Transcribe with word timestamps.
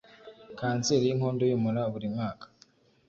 kanseri 0.59 1.03
y'inkondo 1.07 1.43
y'umura 1.45 1.81
buri 1.91 2.07
mwaka. 2.13 2.45